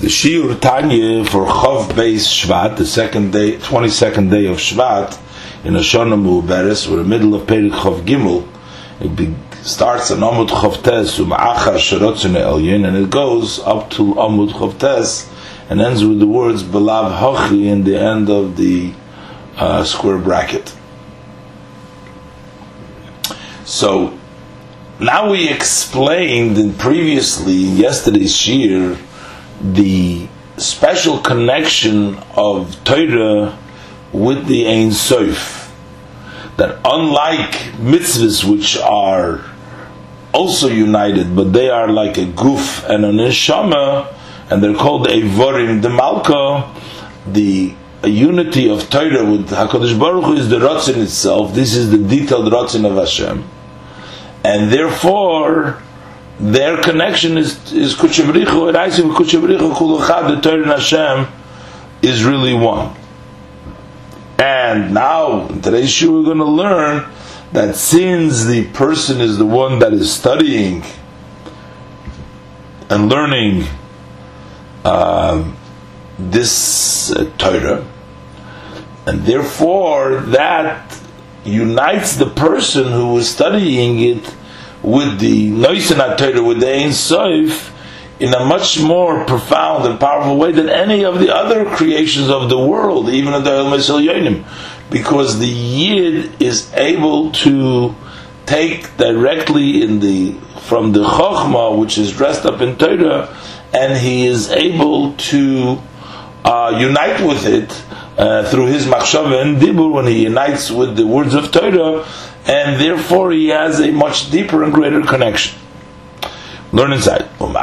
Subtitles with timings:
[0.00, 5.20] The Shiur Tanya for Chov Beis Shvat, the second day, 22nd day of Shvat,
[5.62, 8.48] in Ashana Mu'beres, we're in the middle of Perik Chov Gimel,
[8.98, 14.14] it be, starts on Amud Chov Tes, Um'achar Sherotzin Elyin, and it goes up to
[14.14, 15.28] Amud Chov Tes,
[15.68, 18.94] and ends with the words Belav Hochi in the end of the
[19.58, 20.74] uh, square bracket.
[23.66, 24.18] So,
[24.98, 28.98] now we explained in previously, in yesterday's Shiur,
[29.60, 33.58] the special connection of Torah
[34.12, 35.72] with the Ein Sof.
[36.56, 39.44] That unlike mitzvahs, which are
[40.32, 44.14] also united, but they are like a goof and an neshama,
[44.50, 46.74] and they're called Evorim de Malka,
[47.26, 51.54] the unity of Torah with Hakadosh Baruch Hu is the Ratzin itself.
[51.54, 53.44] This is the detailed Ratzin of Hashem,
[54.44, 55.82] and therefore
[56.40, 61.26] their connection is is kuchabrichu and Isaac kuchabrichu kulachad the Torah and Hashem
[62.00, 62.96] is really one.
[64.38, 67.06] And now in today's show we're going to learn
[67.52, 70.82] that since the person is the one that is studying
[72.88, 73.66] and learning
[74.82, 75.52] uh,
[76.18, 77.86] this uh, Torah,
[79.06, 80.98] and therefore that
[81.44, 84.34] unites the person who is studying it
[84.82, 87.72] with the Noisin Torah, with the Ein Sof,
[88.18, 92.50] in a much more profound and powerful way than any of the other creations of
[92.50, 94.44] the world, even in the El
[94.90, 97.94] because the Yid is able to
[98.44, 103.34] take directly in the from the Chokhmah, which is dressed up in Torah,
[103.72, 105.80] and he is able to
[106.44, 107.70] uh, unite with it
[108.20, 112.06] uh, through his machshava and dibur when he unites with the words of Torah
[112.44, 115.58] and therefore he has a much deeper and greater connection.
[116.70, 117.22] Learn inside.
[117.40, 117.56] Um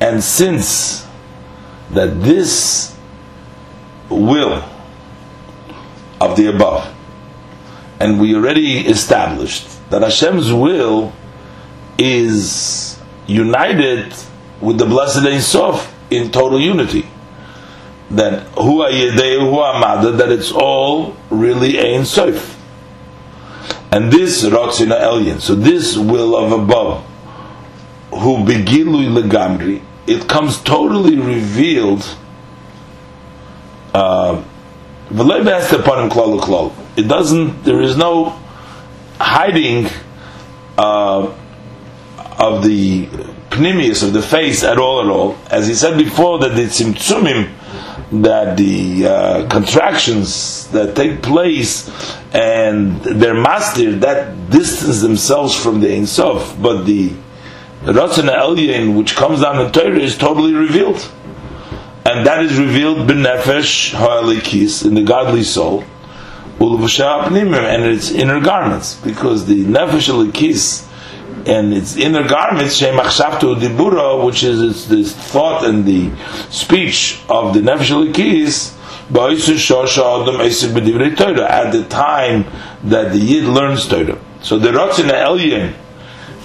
[0.00, 1.06] and since
[1.92, 2.96] that this
[4.08, 4.64] will
[6.20, 6.92] of the above
[8.00, 11.12] and we already established that Hashem's will
[11.96, 12.95] is
[13.26, 14.14] united
[14.60, 17.06] with the blessed Ein Sof in total unity
[18.10, 22.54] that who are who are that it's all really Ein Sof.
[23.90, 27.04] And this Rotzina Elyon, so this will of above,
[28.10, 32.06] who begilui legamri, it comes totally revealed.
[33.94, 34.44] Uh,
[35.08, 37.62] it doesn't.
[37.62, 38.38] There is no
[39.20, 39.88] hiding
[40.76, 41.32] uh,
[42.38, 43.06] of the
[43.50, 45.00] pnimius of the face at all.
[45.00, 47.52] At all, as he said before, that the tzimtzumim
[48.22, 51.90] that the uh, contractions that take place
[52.32, 57.10] and their master that distance themselves from the Ein Sof, but the
[57.82, 61.10] Ratzon Elyon which comes down the Torah is totally revealed.
[62.04, 65.84] And that is revealed b'nefesh ha'alikis, in the godly soul,
[66.58, 70.85] and its inner garments, because the nefesh alikis
[71.46, 76.10] and its inner garments, Shemachshavtu Dibura, which is it's this thought and the
[76.50, 78.74] speech of the Nefesh Elikis,
[81.48, 82.44] at the time
[82.82, 84.18] that the Yid learns Torah.
[84.42, 85.74] So the Ratzin Elyon,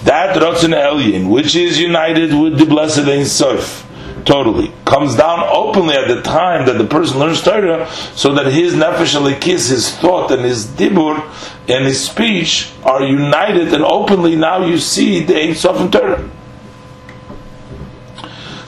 [0.03, 3.87] that Ratzin Elyon, which is united with the Blessed Ein Sof,
[4.25, 8.73] totally comes down openly at the time that the person learns Torah, so that his
[8.73, 11.21] nefesh his thought and his dibur
[11.69, 16.29] and his speech are united, and openly now you see the Ein Sof in Torah.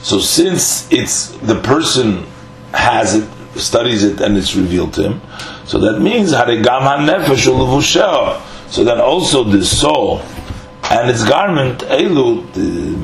[0.02, 2.26] So since it's the person
[2.72, 3.28] has it,
[3.58, 5.22] studies it, and it's revealed to him,
[5.66, 7.46] so that means harigam nefesh
[8.70, 10.20] So then also the soul
[10.90, 12.94] and its garment, elu, the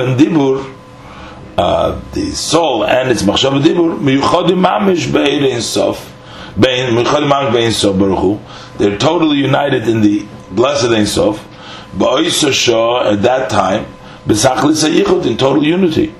[0.00, 0.75] and dibur
[1.58, 6.12] uh, the soul and its machshav dibur miyuchadim mamish be'erein sof
[6.58, 8.40] bein miyuchadim mamish be'ein sof baruch
[8.78, 11.46] they're totally united in the blessed Ein Sof
[11.96, 13.86] ba'oisa shah at that time
[14.26, 16.14] b'sachlis yichud in total unity.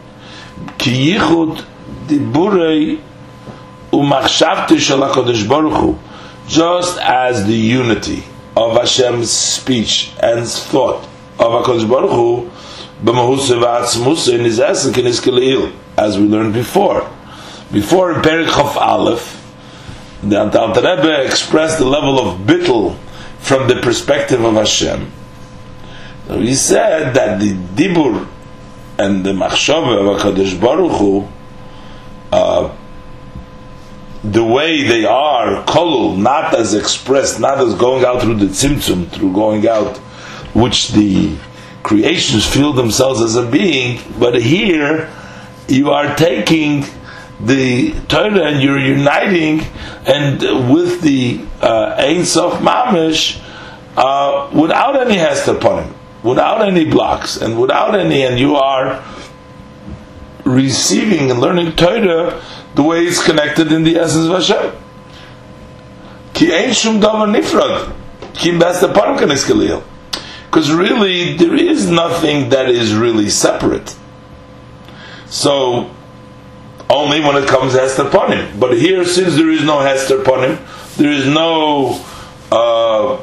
[0.78, 1.64] Ki yichud
[2.06, 3.00] diburei
[3.92, 5.98] umachshavte shel HaKadosh Baruch Hu
[6.48, 8.22] just as the unity
[8.56, 11.04] of Hashem's speech and thought
[11.38, 12.50] of HaKadosh Baruch Hu
[13.02, 15.20] in his essence in his
[15.96, 17.10] as we learned before.
[17.72, 19.42] Before in Perik Chof Aleph,
[20.22, 22.96] the Alter Rebbe expressed the level of bittul
[23.38, 25.12] from the perspective of Hashem.
[26.26, 28.26] So he said that the dibur
[28.98, 31.28] and the machshava of Hakadosh Baruch Hu,
[32.32, 32.74] uh,
[34.24, 39.08] the way they are kolul, not as expressed, not as going out through the tzimtzum,
[39.10, 39.98] through going out
[40.54, 41.36] which the
[41.86, 45.08] creations feel themselves as a being, but here
[45.68, 46.84] you are taking
[47.38, 49.60] the Torah and you're uniting
[50.04, 53.40] and with the uh, Ein Sof Mamish
[53.96, 55.94] uh, without any hester upon him,
[56.24, 59.04] without any blocks, and without any, and you are
[60.42, 62.42] receiving and learning Torah
[62.74, 64.72] the way it's connected in the essence of Hashem.
[66.34, 67.94] Ki ein shum davar nifrad,
[68.34, 69.16] ki best upon
[70.56, 73.94] Because really, there is nothing that is really separate.
[75.26, 75.94] So,
[76.88, 78.58] only when it comes Hester upon him.
[78.58, 80.58] But here, since there is no Hester upon him,
[80.96, 82.02] there is no.
[82.50, 83.20] Uh,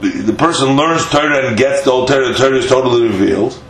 [0.00, 3.62] the, person learns Torah and gets the old Torah, the Torah is totally revealed,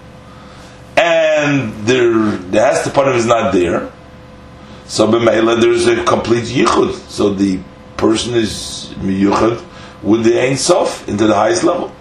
[0.96, 3.90] and there, the Hester upon him is not there.
[4.86, 6.94] So, b'meila, there's a complete yichud.
[7.10, 7.58] So the
[7.96, 9.60] person is miyuchad
[10.04, 11.92] with the Ein Sof into the highest level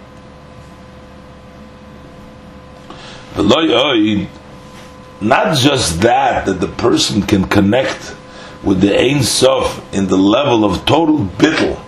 [3.36, 3.96] not
[5.56, 8.14] just that, that the person can connect
[8.62, 11.80] with the Ein Sof in the level of total bittel,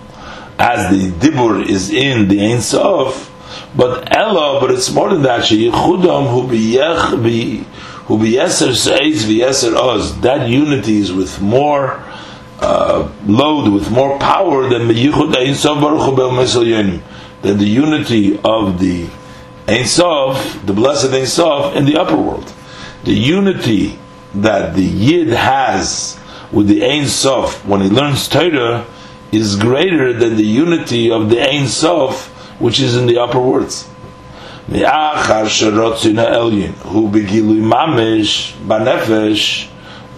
[0.58, 3.30] as the Dibur is in the Ein Sof,
[3.76, 7.64] but Ella, but it's more than that, Sheyichudam hu biyech
[8.06, 10.20] who yeser seis v'yeser oz.
[10.20, 12.02] That unity is with more
[12.60, 16.16] uh, load, with more power than the Ein Sof Baruch Hu
[17.42, 19.08] than the unity of the
[19.66, 22.52] Ein Sof, the blessed Ein Sof, in the upper world.
[23.04, 23.98] The unity
[24.34, 26.18] that the Yid has
[26.52, 28.86] with the Ein Sof when he learns Torah
[29.32, 32.28] is greater than the unity of the Ein Sof
[32.60, 33.88] which is in the upper worlds.
[34.68, 39.68] Me'achar sherotzina elyin who begilu mamish banefesh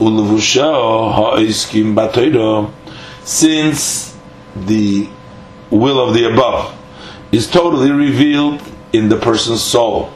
[0.01, 2.73] ulevusheo ha'iskim batoiro
[3.25, 4.17] since
[4.55, 5.09] the
[5.71, 6.77] will of the above
[7.33, 8.61] is totally revealed
[8.93, 10.12] in the person's soul.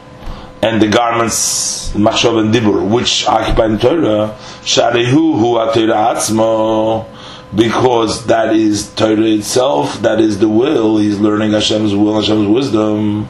[0.61, 7.07] And the garments machshav and dibur which occupy the Torah sharehu hu atzmo
[7.53, 13.27] because that is Torah itself that is the will he's learning Hashem's will Hashem's wisdom.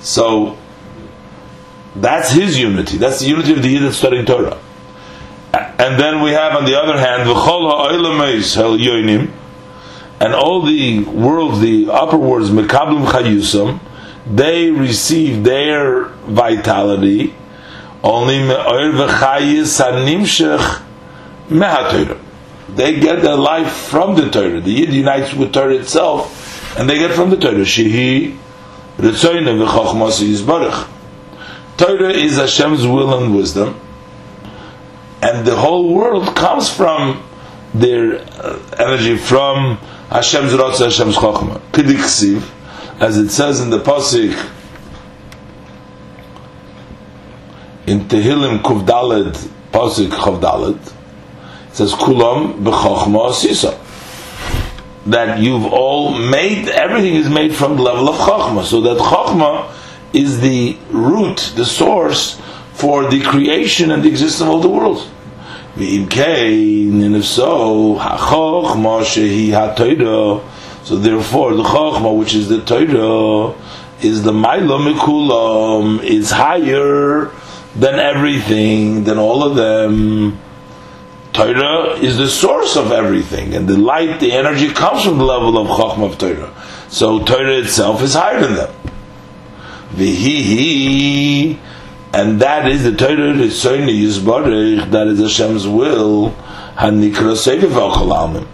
[0.00, 0.56] So
[1.94, 4.58] that's his unity that's the unity of the Yid that's studying Torah.
[5.52, 9.30] And then we have on the other hand v'chol hel yoinim
[10.20, 13.78] and all the worlds the upper worlds mekablim chayusam
[14.26, 17.34] they receive their vitality
[18.04, 18.38] only
[22.68, 24.60] they get their life from the Torah.
[24.60, 27.64] The Yid unites with Torah itself, and they get from the Torah.
[27.64, 28.36] Shehi
[31.76, 33.80] Torah is Hashem's will and wisdom,
[35.22, 37.22] and the whole world comes from
[37.72, 39.78] their uh, energy from
[40.10, 41.60] Hashem's Ratzah, Hashem's Chokhmah.
[41.72, 42.50] Kidiksiv
[43.00, 44.50] as it says in the pasuk
[47.86, 49.34] in Tehillim Kuvdaled
[49.72, 50.80] pasuk Chavdaled,
[51.68, 53.80] it says Kulam b'Chochma Sisa.
[55.06, 59.70] That you've all made everything is made from the level of Chochma, so that Chochma
[60.14, 62.40] is the root, the source
[62.72, 65.10] for the creation and the existence of all the world.
[65.76, 70.53] And if so, HaChochma shehi HaToydah
[70.84, 73.54] so therefore, the Chachma, which is the Torah,
[74.02, 77.30] is the Maila Mikulam, is higher
[77.74, 80.38] than everything, than all of them.
[81.32, 85.56] Torah is the source of everything, and the light, the energy comes from the level
[85.56, 86.52] of Chachma of Torah.
[86.88, 88.74] So Torah itself is higher than them.
[89.92, 91.58] Vihihi,
[92.12, 96.32] and that is the Torah Ritzoni Yisbarich, that is Hashem's will,
[96.76, 98.46] Hanikra Seviv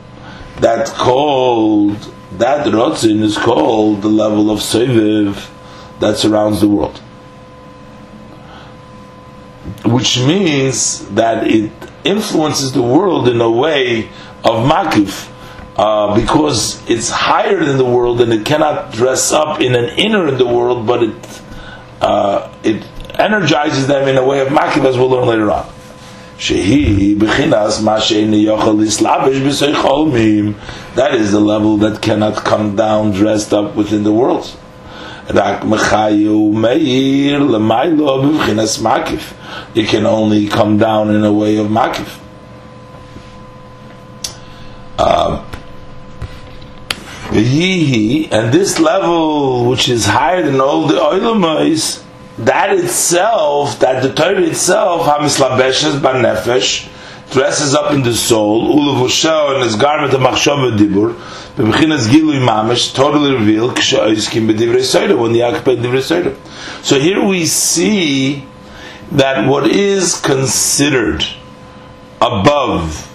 [0.60, 5.49] That called that rotzin is called the level of seviv
[5.99, 6.99] that surrounds the world,
[9.84, 11.72] which means that it
[12.04, 14.08] influences the world in a way
[14.44, 15.28] of makif.
[15.76, 20.28] Uh, because it's higher than the world and it cannot dress up in an inner
[20.28, 21.42] in the world, but it
[22.02, 22.87] uh, it
[23.18, 25.70] energizes them in a way of makif, as we'll learn later on.
[26.40, 30.54] Shehi b'chinas ma she'eni yochel islavish b'sei
[30.94, 34.56] That is the level that cannot come down dressed up within the world.
[35.28, 39.35] Rak mechayu meir l'maylo b'chinas makif.
[39.76, 42.18] It can only come down in a way of makif.
[44.99, 45.44] Um,
[47.32, 52.02] and this level, which is higher than all the oilamais,
[52.44, 56.88] that itself, that the Torah itself, hamislabeshes banefesh,
[57.30, 61.16] dresses up in the soul, ulavusha and his garment of machshava dibur,
[61.56, 66.37] the beginner's gilui mamish totally revealed kshaiskim b'divrei soda when the occupy divrei soda.
[66.82, 68.47] So here we see
[69.12, 71.25] that what is considered
[72.20, 73.06] above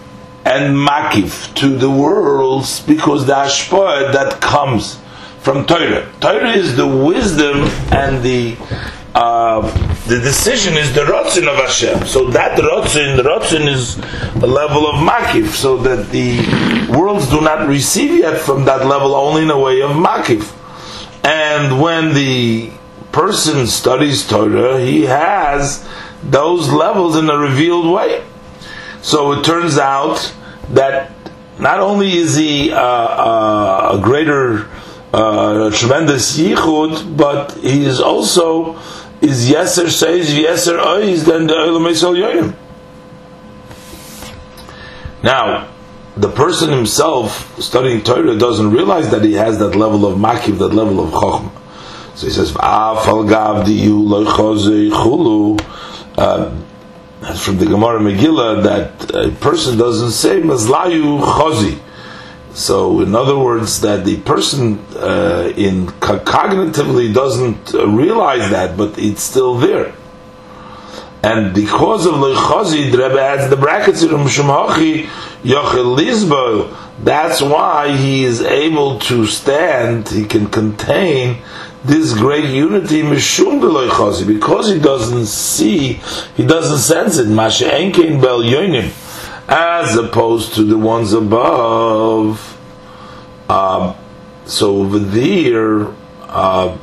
[0.46, 5.00] and makif to the worlds because the ashpah that comes
[5.40, 6.12] from Torah.
[6.20, 8.56] Torah is the wisdom and the
[9.16, 9.62] uh,
[10.08, 12.06] the decision is the rotzin of Hashem.
[12.06, 13.96] So that rotzin, the rotzin is
[14.40, 19.16] the level of makif, so that the worlds do not receive yet from that level
[19.16, 20.54] only in a way of makif.
[21.24, 22.72] And when the
[23.14, 25.88] person studies Torah, he has
[26.22, 28.22] those levels in a revealed way.
[29.02, 30.36] So it turns out
[30.72, 31.12] that
[31.58, 34.68] not only is he uh, uh, a greater,
[35.14, 38.78] uh, tremendous yichud, but he is also
[39.22, 42.56] is yeser says yeser ois than the olam yoyim.
[45.24, 45.68] Now,
[46.16, 50.74] the person himself studying Torah doesn't realize that he has that level of makiv, that
[50.74, 51.52] level of chokhmah.
[52.16, 52.56] So he says.
[56.18, 56.50] Uh,
[57.34, 61.80] from the Gemara Megillah that a person doesn't say mazlayu chozi.
[62.56, 69.22] So, in other words, that the person uh, in cognitively doesn't realize that, but it's
[69.24, 69.94] still there.
[71.22, 75.06] And because of lechazi, Rebbe adds the brackets in Shumachi
[75.44, 80.08] Yochel That's why he is able to stand.
[80.08, 81.42] He can contain
[81.84, 83.60] this great unity mishum
[84.26, 85.94] because he doesn't see,
[86.38, 87.28] he doesn't sense it.
[87.28, 89.05] Masha enkein bel yonim
[89.48, 92.58] as opposed to the ones above.
[93.50, 93.96] Um,
[94.46, 95.88] so over there,
[96.22, 96.78] uh,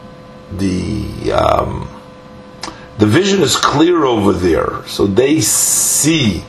[0.53, 1.89] the um,
[2.99, 4.87] the vision is clear over there.
[4.87, 6.45] So they see,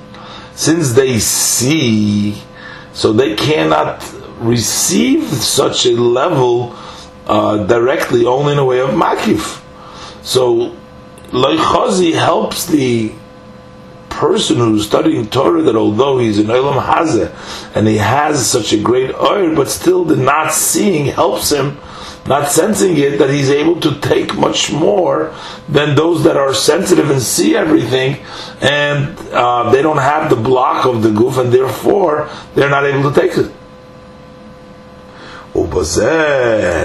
[0.54, 2.42] since they see,
[2.94, 4.04] so they cannot
[4.40, 6.76] receive such a level
[7.26, 9.62] uh, directly, only in a way of makif.
[10.24, 10.76] So,
[11.32, 13.14] Loichazi helps the
[14.24, 18.80] person who's studying Torah that although he's in Olam Hazeh and he has such a
[18.82, 21.78] great oil, but still the not seeing helps him,
[22.26, 25.36] not sensing it, that he's able to take much more
[25.68, 28.16] than those that are sensitive and see everything,
[28.62, 33.12] and uh, they don't have the block of the goof, and therefore they're not able
[33.12, 33.52] to take it.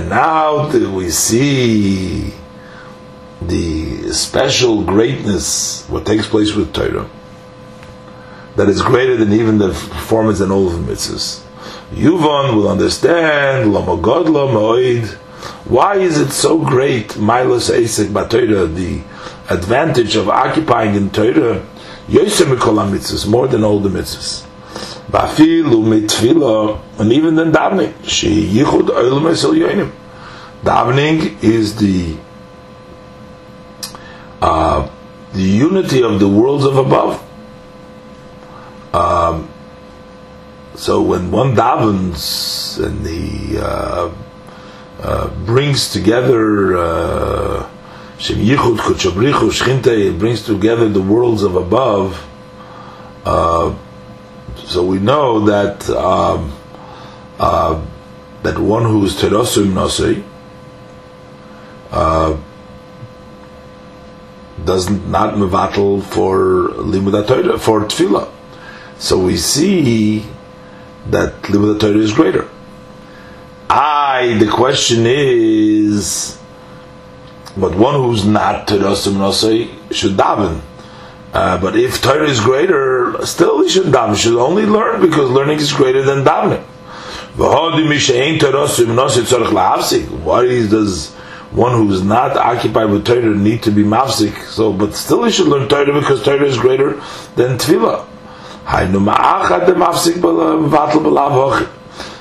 [0.09, 2.35] Now do we see
[3.41, 7.09] the special greatness, what takes place with Torah
[8.59, 11.41] that is greater than even the performance in all of the mitzvahs.
[11.93, 13.73] Yuvon will understand
[15.65, 19.01] why is it so great Milos Asik Batoira, the
[19.49, 21.65] advantage of occupying in Torah
[22.09, 24.45] Yosem mitzvahs more than all the mitzvahs.
[25.09, 27.95] Bafilu mitfila, and even then davening.
[28.05, 29.23] She yichud oilam
[29.55, 29.93] yoinim.
[30.65, 32.17] Davening is the
[34.43, 34.91] uh,
[35.33, 37.25] the unity of the worlds of above.
[38.93, 39.51] Um,
[40.75, 44.15] so when one davens and the uh,
[45.01, 47.69] uh, brings together uh,
[48.19, 52.25] Shem Yichud Kuchabrichu Shchinte, it brings together the worlds of above.
[53.25, 53.77] Uh,
[54.57, 56.53] so we know that um,
[57.39, 57.85] uh,
[58.43, 60.25] that one who is Terosim Nosei
[61.91, 62.37] uh,
[64.65, 68.38] does not mevatel for limud for tefillah.
[68.99, 70.27] So we see
[71.07, 72.49] that Limud Torah is greater.
[73.71, 76.39] I, the question is,
[77.57, 80.63] but one who's not Nosei should daven.
[81.33, 84.17] Uh, but if Torah is greater, still he shouldn't daven.
[84.17, 86.65] Should only learn because learning is greater than davening.
[90.25, 91.15] Why does
[91.51, 94.45] one who is not occupied with Torah need to be mafsik?
[94.47, 96.95] So, but still he should learn Torah because Torah is greater
[97.37, 98.07] than tefillah.
[98.71, 98.85] Uh,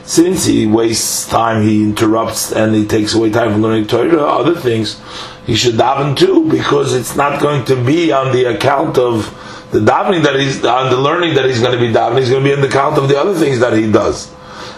[0.06, 4.56] Since he wastes time, he interrupts and he takes away time from learning Torah, other
[4.56, 5.01] things,
[5.46, 9.25] he should daven too, because it's not going to be on the account of
[9.72, 12.44] the davening that he's, on the learning that he's going to be davening, he's going
[12.44, 14.34] to be on the account of the other things that he does.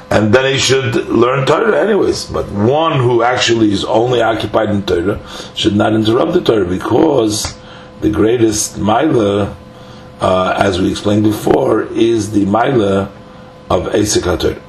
[0.10, 2.26] And then he should learn Torah anyways.
[2.26, 5.22] But one who actually is only occupied in Torah
[5.54, 7.56] should not interrupt the Torah because
[8.02, 9.56] the greatest Maila
[10.20, 13.12] uh, as we explained before, is the Maila
[13.70, 14.62] of Esek.